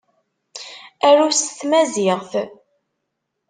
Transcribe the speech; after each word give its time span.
Arut 1.07 1.39
s 1.47 1.47
Tmaziɣt. 1.59 2.31